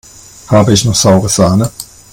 Habe 0.47 0.73
ich 0.73 0.83
noch 0.83 0.95
saure 0.95 1.29
Sahne? 1.29 1.69